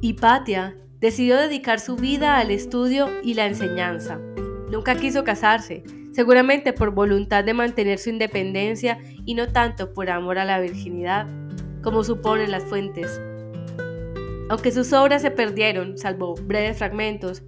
[0.00, 4.18] Hipatia decidió dedicar su vida al estudio y la enseñanza.
[4.70, 10.38] Nunca quiso casarse, seguramente por voluntad de mantener su independencia y no tanto por amor
[10.38, 11.26] a la virginidad,
[11.82, 13.20] como suponen las fuentes.
[14.48, 17.42] Aunque sus obras se perdieron, salvo breves fragmentos,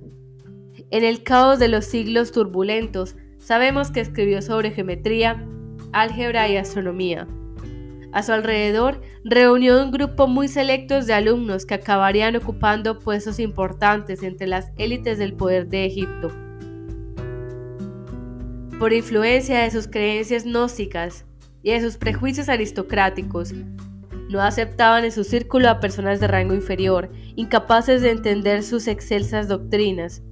[0.90, 5.42] en el caos de los siglos turbulentos, sabemos que escribió sobre geometría,
[5.92, 7.26] álgebra y astronomía.
[8.16, 14.22] A su alrededor reunió un grupo muy selecto de alumnos que acabarían ocupando puestos importantes
[14.22, 16.33] entre las élites del poder de Egipto.
[18.79, 21.26] Por influencia de sus creencias gnósticas
[21.62, 23.52] y de sus prejuicios aristocráticos,
[24.31, 29.46] no aceptaban en su círculo a personas de rango inferior, incapaces de entender sus excelsas
[29.46, 30.22] doctrinas.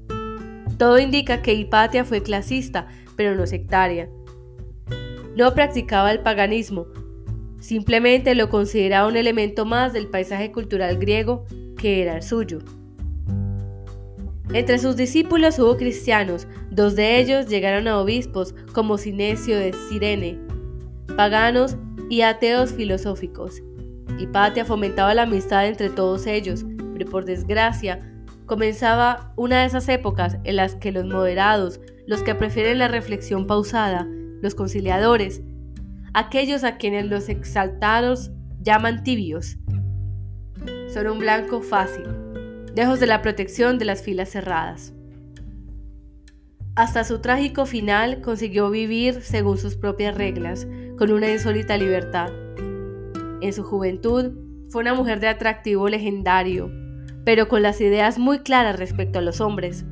[0.78, 4.08] Todo indica que Hipatia fue clasista, pero no sectaria.
[5.36, 6.86] no practicaba el paganismo,
[7.64, 11.46] simplemente lo consideraba un elemento más del paisaje cultural griego
[11.78, 12.58] que era el suyo.
[14.52, 20.38] Entre sus discípulos hubo cristianos, dos de ellos llegaron a obispos como Sinesio de Cirene,
[21.16, 21.78] paganos
[22.10, 23.62] y ateos filosóficos.
[24.18, 27.98] Hipatia fomentaba la amistad entre todos ellos, pero por desgracia
[28.44, 33.46] comenzaba una de esas épocas en las que los moderados, los que prefieren la reflexión
[33.46, 34.06] pausada,
[34.42, 35.40] los conciliadores,
[36.14, 39.58] aquellos a quienes los exaltados llaman tibios,
[40.88, 42.04] son un blanco fácil,
[42.74, 44.94] lejos de la protección de las filas cerradas.
[46.76, 52.30] Hasta su trágico final consiguió vivir según sus propias reglas, con una insólita libertad.
[53.40, 54.32] En su juventud
[54.70, 56.70] fue una mujer de atractivo legendario,
[57.24, 59.84] pero con las ideas muy claras respecto a los hombres.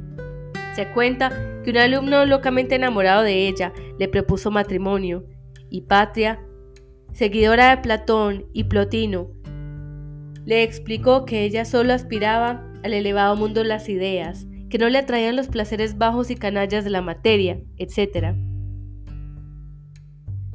[0.76, 5.24] Se cuenta que un alumno locamente enamorado de ella le propuso matrimonio,
[5.72, 6.38] y Patria,
[7.12, 9.30] seguidora de Platón y Plotino,
[10.44, 14.98] le explicó que ella solo aspiraba al elevado mundo de las ideas, que no le
[14.98, 18.36] atraían los placeres bajos y canallas de la materia, etc.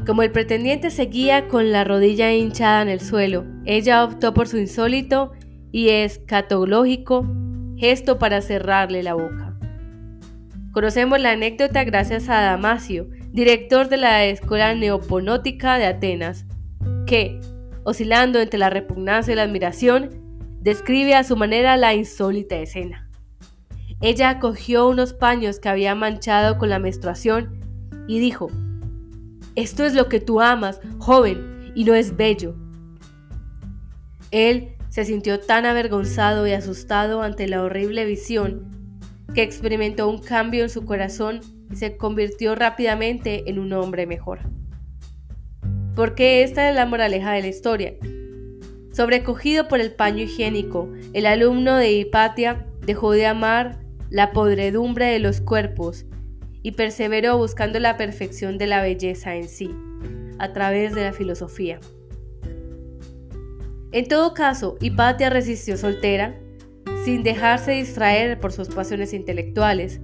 [0.05, 4.57] Como el pretendiente seguía con la rodilla hinchada en el suelo, ella optó por su
[4.57, 5.31] insólito
[5.71, 7.25] y escatológico
[7.77, 9.57] gesto para cerrarle la boca.
[10.71, 16.43] Conocemos la anécdota gracias a Damasio, director de la Escuela Neoponótica de Atenas,
[17.05, 17.39] que,
[17.83, 20.09] oscilando entre la repugnancia y la admiración,
[20.59, 23.11] describe a su manera la insólita escena.
[24.01, 27.59] Ella cogió unos paños que había manchado con la menstruación
[28.07, 28.47] y dijo,
[29.53, 32.55] Esto es lo que tú amas, joven, y no es bello.
[34.31, 38.71] Él se sintió tan avergonzado y asustado ante la horrible visión
[39.35, 44.39] que experimentó un cambio en su corazón y se convirtió rápidamente en un hombre mejor.
[45.95, 47.93] Porque esta es la moraleja de la historia.
[48.91, 55.19] Sobrecogido por el paño higiénico, el alumno de Hipatia dejó de amar la podredumbre de
[55.19, 56.05] los cuerpos
[56.63, 59.69] y perseveró buscando la perfección de la belleza en sí,
[60.39, 61.79] a través de la filosofía.
[63.91, 66.37] En todo caso, Hipatia resistió soltera,
[67.05, 70.01] sin dejarse distraer por sus pasiones intelectuales.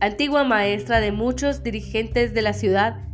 [0.00, 3.08] Antigua maestra de muchos dirigentes de la ciudad,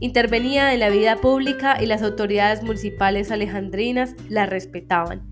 [0.00, 5.22] intervenía en la vida pública y las autoridades municipales alejandrinas la respetaban.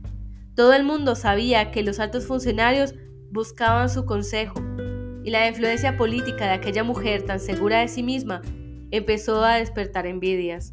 [0.56, 2.94] Todo el mundo sabía que los altos funcionarios
[3.30, 4.62] buscaban su consejo
[5.22, 8.40] y la influencia política de aquella mujer tan segura de sí misma
[8.90, 10.72] empezó a despertar envidias.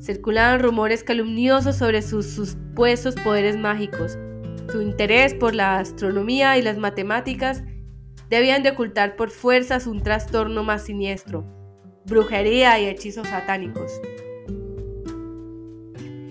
[0.00, 4.16] Circulaban rumores calumniosos sobre sus supuestos poderes mágicos.
[4.72, 7.62] Su interés por la astronomía y las matemáticas
[8.30, 11.44] debían de ocultar por fuerzas un trastorno más siniestro,
[12.06, 14.00] brujería y hechizos satánicos.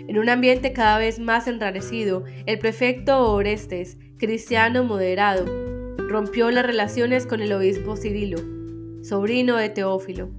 [0.08, 5.46] En un ambiente cada vez más enrarecido, el prefecto Orestes, cristiano moderado,
[5.98, 8.38] rompió las relaciones con el obispo Cirilo,
[9.04, 10.30] sobrino de Teófilo.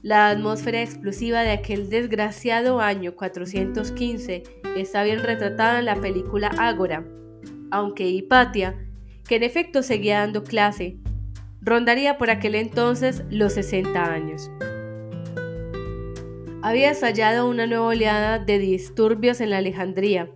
[0.00, 4.42] La atmósfera explosiva de aquel desgraciado año 415
[4.76, 7.04] está bien retratada en la película Ágora,
[7.70, 8.74] aunque Hipatia,
[9.26, 10.96] que en efecto seguía dando clase,
[11.60, 14.50] rondaría por aquel entonces los 60 años.
[16.62, 20.30] Había estallado una nueva oleada de disturbios en la Alejandría,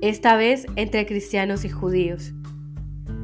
[0.00, 2.32] esta vez entre cristianos y judíos.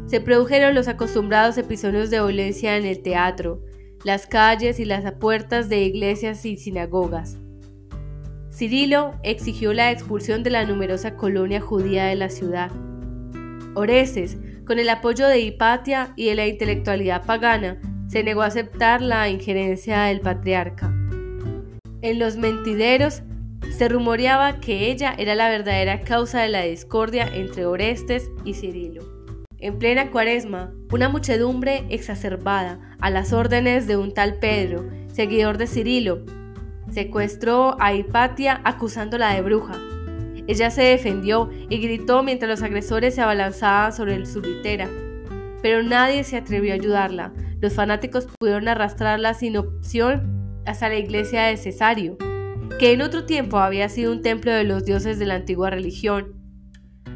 [0.07, 3.63] Se produjeron los acostumbrados episodios de violencia en el teatro,
[4.05, 7.37] las calles y las puertas de iglesias y sinagogas.
[8.53, 12.71] Cirilo exigió la expulsión de la numerosa colonia judía de la ciudad.
[13.75, 19.01] Oreses, con el apoyo de Hipatia y de la intelectualidad pagana, se negó a aceptar
[19.01, 20.93] la injerencia del patriarca.
[22.03, 23.23] En los mentideros
[23.77, 29.03] se rumoreaba que ella era la verdadera causa de la discordia entre Orestes y Cirilo.
[29.59, 35.67] En plena cuaresma, una muchedumbre exacerbada, a las órdenes de un tal Pedro, seguidor de
[35.67, 36.27] Cirilo,
[36.91, 39.79] secuestró a Hipatia acusándola de bruja.
[40.49, 44.89] Ella se defendió y gritó mientras los agresores se abalanzaban sobre su litera,
[45.63, 47.33] pero nadie se atrevió a ayudarla.
[47.61, 52.17] Los fanáticos pudieron arrastrarla sin opción hasta la iglesia de Cesario,
[52.79, 56.35] que en otro tiempo había sido un templo de los dioses de la antigua religión.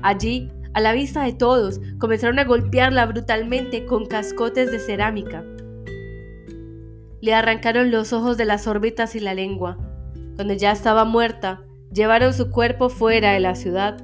[0.03, 5.45] Allí a la vista de todos, comenzaron a golpearla brutalmente con cascotes de cerámica.
[7.20, 9.76] Le arrancaron los ojos de las órbitas y la lengua.
[10.35, 11.62] Cuando ya estaba muerta,
[11.93, 14.03] llevaron su cuerpo fuera de la ciudad,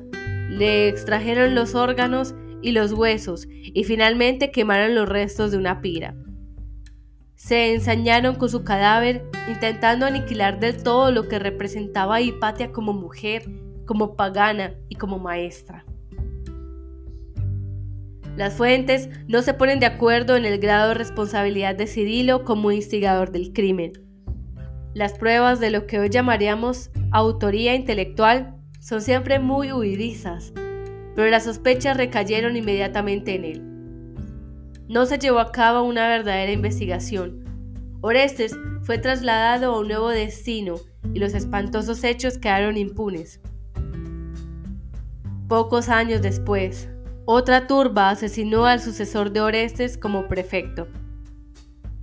[0.51, 6.15] le extrajeron los órganos y los huesos y finalmente quemaron los restos de una pira.
[7.37, 12.93] se ensañaron con su cadáver, intentando aniquilar del todo lo que representaba a Hipatia como
[12.93, 13.49] mujer,
[13.87, 15.85] como pagana y como maestra.
[18.37, 22.73] Las fuentes no se ponen de acuerdo en el grado de responsabilidad de Cirilo como
[22.73, 24.08] instigador del crimen.
[24.95, 30.53] Las pruebas de lo que hoy llamaríamos autoría intelectual son siempre muy huidizas,
[31.15, 33.63] pero las sospechas recayeron inmediatamente en él.
[34.89, 37.45] No se llevó a cabo una verdadera investigación.
[38.01, 40.77] Orestes fue trasladado a un nuevo destino
[41.13, 43.41] y los espantosos hechos quedaron impunes.
[45.49, 46.89] Pocos años después,
[47.27, 50.89] otra turba asesinó al sucesor de Orestes como prefecto.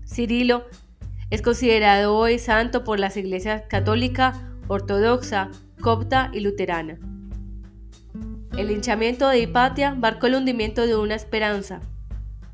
[0.05, 0.65] Cirilo
[1.36, 6.97] es considerado hoy santo por las iglesias católica, ortodoxa, copta y luterana.
[8.57, 11.81] El linchamiento de Hipatia marcó el hundimiento de una esperanza,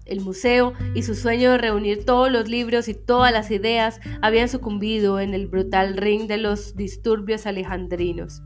[0.06, 4.50] el museo y su sueño de reunir todos los libros y todas las ideas habían
[4.50, 8.42] sucumbido en el brutal ring de los disturbios alejandrinos.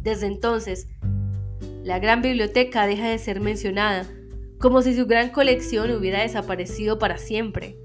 [0.00, 0.88] Desde entonces,
[1.82, 4.06] la gran biblioteca deja de ser mencionada,
[4.58, 7.76] como si su gran colección hubiera desaparecido para siempre.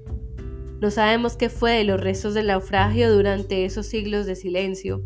[0.80, 5.02] No sabemos qué fue de los restos del naufragio durante esos siglos de silencio.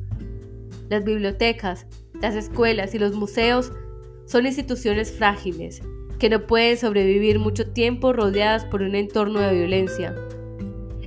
[0.89, 1.87] Las bibliotecas,
[2.21, 3.73] las escuelas y los museos
[4.27, 5.83] son instituciones frágiles
[6.19, 10.15] que no pueden sobrevivir mucho tiempo rodeadas por un entorno de violencia.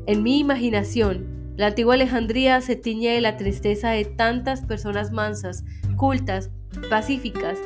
[0.05, 5.63] En mi imaginación, la antigua Alejandría se tiñe de la tristeza de tantas personas mansas,
[5.95, 6.51] cultas,
[6.89, 7.57] pacíficas,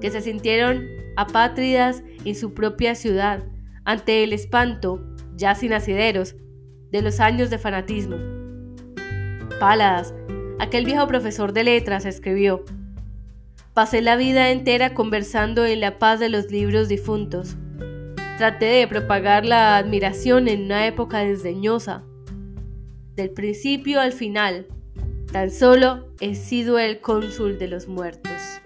[0.00, 3.42] que se sintieron apátridas en su propia ciudad
[3.84, 5.11] ante el espanto,
[5.42, 6.36] ya sin asideros,
[6.92, 8.16] de los años de fanatismo.
[9.58, 10.14] Páladas,
[10.60, 12.64] aquel viejo profesor de letras, escribió,
[13.74, 17.56] Pasé la vida entera conversando en la paz de los libros difuntos.
[18.38, 22.04] Traté de propagar la admiración en una época desdeñosa.
[23.16, 24.68] Del principio al final,
[25.32, 28.60] tan solo he sido el cónsul de los muertos.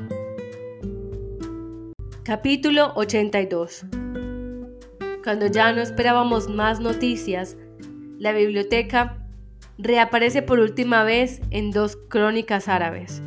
[2.22, 3.86] Capítulo 82
[5.26, 7.56] Cuando ya no esperábamos más noticias,
[8.16, 9.26] la biblioteca
[9.76, 13.24] reaparece por última vez en dos crónicas árabes.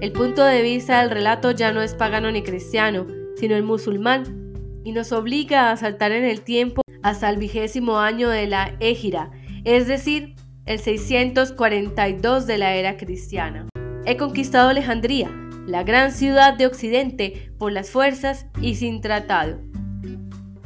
[0.00, 3.06] El punto de vista del relato ya no es pagano ni cristiano,
[3.36, 8.30] sino el musulmán, y nos obliga a saltar en el tiempo hasta el vigésimo año
[8.30, 9.30] de la Égira,
[9.64, 13.68] es decir, el 642 de la era cristiana.
[14.06, 15.30] He conquistado Alejandría,
[15.66, 19.69] la gran ciudad de Occidente, por las fuerzas y sin tratado.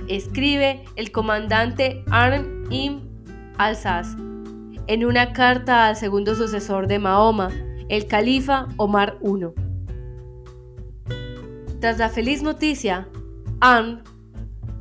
[0.09, 3.01] Escribe el comandante Arn im
[3.59, 4.17] al-Sas
[4.87, 7.51] en una carta al segundo sucesor de Mahoma,
[7.89, 9.47] el califa Omar I.
[11.81, 13.09] Tras la feliz noticia,
[13.61, 14.03] Anne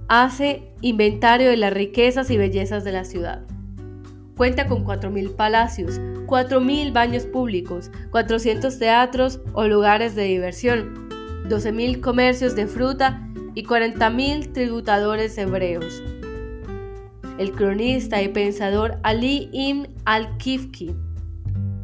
[0.10, 3.46] hace inventario de las riquezas y bellezas de la ciudad.
[4.36, 11.08] Cuenta con 4.000 palacios, 4.000 baños públicos, 400 teatros o lugares de diversión,
[11.48, 16.04] 12.000 comercios de fruta y 40.000 tributadores hebreos.
[17.38, 20.96] El cronista y pensador Ali ibn al-Kifki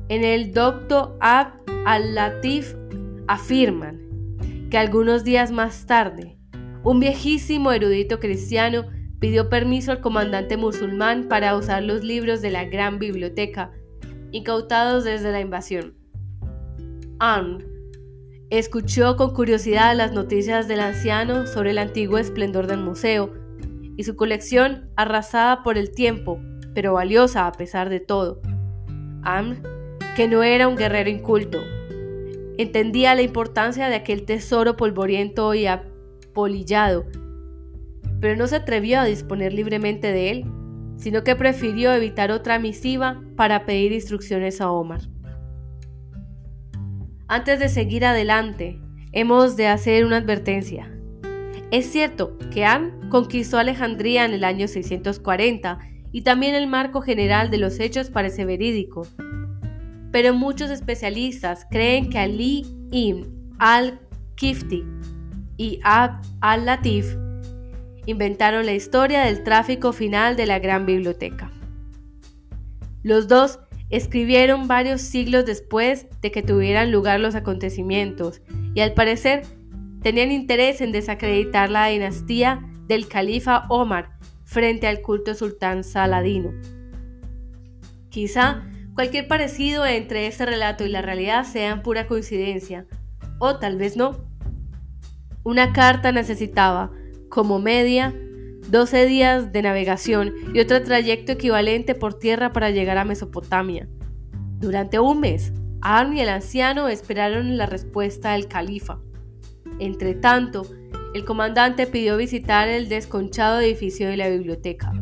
[0.09, 1.53] en el Doctor Ab
[1.85, 2.75] al-Latif
[3.27, 4.01] afirman
[4.71, 6.37] que algunos días más tarde,
[6.83, 8.85] un viejísimo erudito cristiano
[9.19, 13.71] pidió permiso al comandante musulmán para usar los libros de la gran biblioteca,
[14.31, 15.93] incautados desde la invasión.
[18.57, 23.33] Escuchó con curiosidad las noticias del anciano sobre el antiguo esplendor del museo
[23.95, 26.39] y su colección arrasada por el tiempo,
[26.73, 28.41] pero valiosa a pesar de todo.
[29.23, 29.61] Anne
[30.15, 31.59] que no era un guerrero inculto.
[32.57, 37.05] Entendía la importancia de aquel tesoro polvoriento y apolillado,
[38.19, 40.45] pero no se atrevió a disponer libremente de él,
[40.97, 45.01] sino que prefirió evitar otra misiva para pedir instrucciones a Omar.
[47.31, 50.91] Antes de seguir adelante, hemos de hacer una advertencia.
[51.69, 55.77] Es cierto que Anne conquistó Alejandría en el año 640
[56.11, 59.03] y también el marco general de los hechos parece verídico,
[60.11, 64.83] pero muchos especialistas creen que Ali ibn al-Kifti
[65.55, 67.15] y Abd al-Latif
[68.07, 71.51] inventaron la historia del tráfico final de la gran biblioteca.
[73.03, 73.59] Los dos
[73.89, 78.41] escribieron varios siglos después de que tuvieran lugar los acontecimientos
[78.73, 79.43] y al parecer
[80.01, 86.51] tenían interés en desacreditar la dinastía del califa Omar frente al culto sultán saladino.
[88.09, 88.63] Quizá
[88.99, 92.85] Cualquier parecido entre este relato y la realidad sea pura coincidencia,
[93.37, 94.25] o tal vez no.
[95.45, 96.91] Una carta necesitaba,
[97.29, 98.13] como media,
[98.69, 103.87] 12 días de navegación y otro trayecto equivalente por tierra para llegar a Mesopotamia.
[104.59, 105.51] Durante un mes,
[105.81, 108.99] Arn y el anciano esperaron la respuesta del califa.
[109.79, 110.67] Entre tanto,
[111.15, 114.93] el comandante pidió visitar el desconchado edificio de la biblioteca.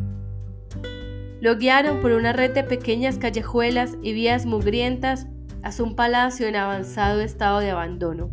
[1.42, 5.26] Lo guiaron por una red de pequeñas callejuelas y vías mugrientas
[5.62, 8.30] hasta un palacio en avanzado estado de abandono,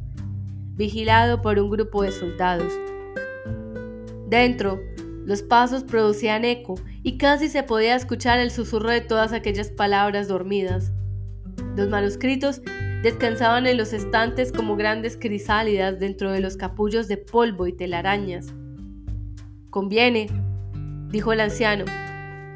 [0.76, 2.72] vigilado por un grupo de soldados.
[4.30, 4.80] Dentro,
[5.26, 10.28] los pasos producían eco y casi se podía escuchar el susurro de todas aquellas palabras
[10.28, 10.94] dormidas.
[11.76, 12.62] Los manuscritos
[13.02, 18.54] descansaban en los estantes como grandes crisálidas dentro de los capullos de polvo y telarañas.
[19.72, 20.28] Conviene,
[21.10, 21.86] dijo el anciano,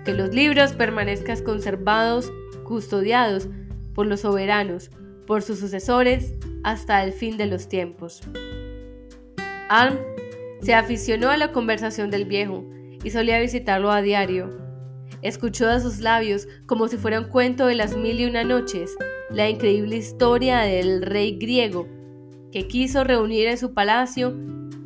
[0.05, 2.31] que los libros permanezcan conservados,
[2.63, 3.49] custodiados
[3.93, 4.91] por los soberanos,
[5.25, 8.21] por sus sucesores, hasta el fin de los tiempos.
[9.69, 9.97] Arm
[10.61, 12.65] se aficionó a la conversación del viejo
[13.03, 14.49] y solía visitarlo a diario.
[15.21, 18.95] Escuchó de sus labios, como si fuera un cuento de las mil y una noches,
[19.29, 21.87] la increíble historia del rey griego,
[22.51, 24.29] que quiso reunir en su palacio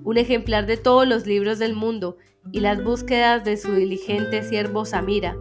[0.04, 2.18] un ejemplar de todos los libros del mundo
[2.52, 5.38] y las búsquedas de su diligente siervo Samira.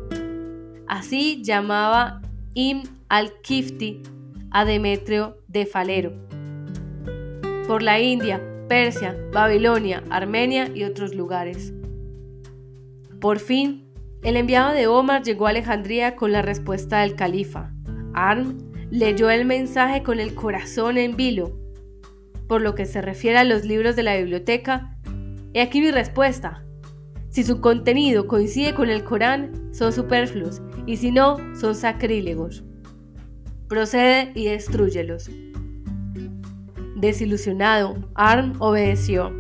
[0.87, 2.21] Así llamaba
[2.55, 4.03] Im al-Kifti
[4.51, 6.13] a Demetrio de Falero.
[7.67, 8.41] Por la India,
[8.73, 11.75] Persia, Babilonia, Armenia y otros lugares.
[13.21, 13.93] Por fin,
[14.23, 17.71] el enviado de Omar llegó a Alejandría con la respuesta del califa.
[18.15, 18.57] Arm
[18.91, 21.61] leyó el mensaje con el corazón en vilo.
[22.49, 24.97] Por lo que se refiere a los libros de la biblioteca,
[25.53, 26.65] he aquí mi respuesta.
[27.29, 32.65] Si su contenido coincide con el Corán, son superfluos, y si no, son sacrílegos.
[33.69, 35.29] Procede y destruyelos.
[37.03, 39.33] Desilusionado, Arm obedeció.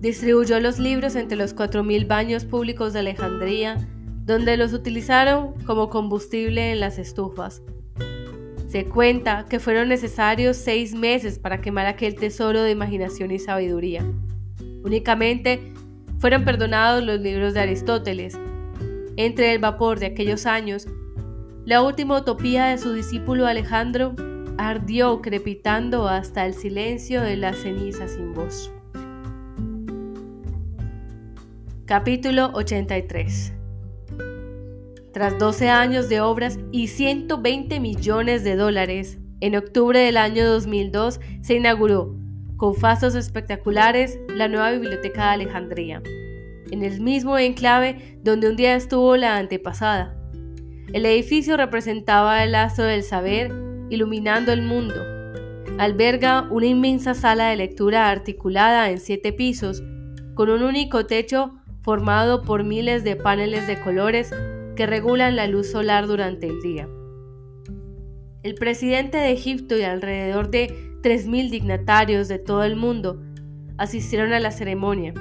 [0.00, 3.76] Distribuyó los libros entre los 4.000 baños públicos de Alejandría,
[4.24, 7.62] donde los utilizaron como combustible en las estufas.
[8.66, 14.04] Se cuenta que fueron necesarios seis meses para quemar aquel tesoro de imaginación y sabiduría.
[14.82, 15.72] Únicamente
[16.18, 18.36] fueron perdonados los libros de Aristóteles.
[19.16, 20.88] Entre el vapor de aquellos años,
[21.64, 24.16] la última utopía de su discípulo Alejandro
[24.58, 28.72] ardió crepitando hasta el silencio de la ceniza sin voz.
[31.86, 33.52] Capítulo 83
[35.12, 41.20] Tras 12 años de obras y 120 millones de dólares, en octubre del año 2002
[41.42, 42.16] se inauguró
[42.56, 46.02] con fastos espectaculares, la nueva biblioteca de Alejandría,
[46.70, 50.16] en el mismo enclave donde un día estuvo la antepasada.
[50.92, 53.52] El edificio representaba el lazo del saber,
[53.90, 54.94] iluminando el mundo.
[55.78, 59.82] Alberga una inmensa sala de lectura articulada en siete pisos,
[60.34, 64.30] con un único techo formado por miles de paneles de colores
[64.76, 66.88] que regulan la luz solar durante el día.
[68.42, 70.68] El presidente de Egipto y alrededor de
[71.02, 73.22] 3.000 dignatarios de todo el mundo
[73.78, 75.14] asistieron a la ceremonia.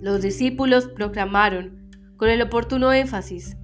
[0.00, 3.56] Los discípulos proclamaron, con el oportuno énfasis,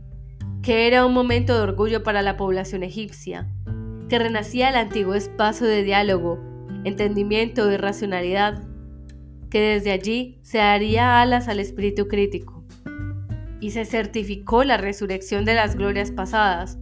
[0.63, 3.47] que era un momento de orgullo para la población egipcia,
[4.09, 6.39] que renacía el antiguo espacio de diálogo,
[6.85, 8.63] entendimiento y racionalidad,
[9.51, 12.65] que desde allí se daría alas al espíritu crítico,
[13.61, 16.79] y se certificó la resurrección de las glorias pasadas.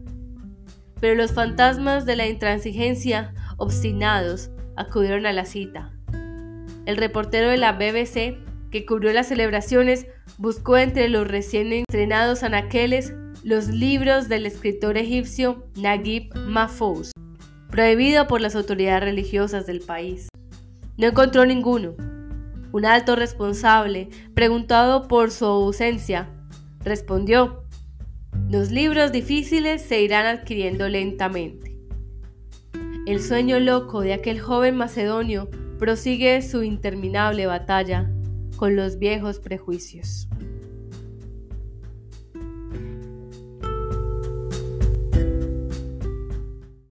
[1.00, 5.92] Pero los fantasmas de la intransigencia obstinados, acudieron a la cita.
[6.86, 8.38] El reportero de la BBC,
[8.70, 10.06] que cubrió las celebraciones,
[10.38, 13.14] buscó entre los recién estrenados anaqueles
[13.44, 17.10] los libros del escritor egipcio Naguib Mahfouz,
[17.70, 20.28] prohibido por las autoridades religiosas del país.
[20.96, 21.94] No encontró ninguno.
[22.72, 26.30] Un alto responsable, preguntado por su ausencia,
[26.84, 27.64] respondió,
[28.48, 31.76] los libros difíciles se irán adquiriendo lentamente.
[33.06, 38.10] El sueño loco de aquel joven macedonio prosigue su interminable batalla
[38.56, 40.28] con los viejos prejuicios.